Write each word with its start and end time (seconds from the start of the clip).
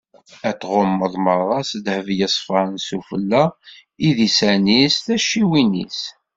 Ad 0.49 0.55
t-tɣummeḍ 0.57 1.13
meṛṛa 1.23 1.59
s 1.69 1.71
ddheb 1.79 2.07
yeṣfan: 2.17 2.69
s 2.85 2.87
ufella, 2.97 3.43
idisan-is, 4.07 4.95
tacciwin-is. 5.05 5.99